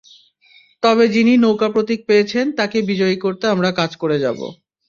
তবে 0.83 1.05
যিনি 1.07 1.33
নৌকা 1.37 1.67
প্রতীক 1.69 1.99
পেয়েছেন, 2.05 2.45
তাঁকে 2.57 2.77
বিজয়ী 2.89 3.17
করতে 3.17 3.45
আমরা 3.47 3.69
কাজ 3.71 3.91
করে 3.95 4.17
যাব। 4.19 4.39